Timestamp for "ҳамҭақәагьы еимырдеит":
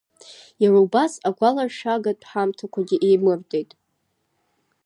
2.29-3.71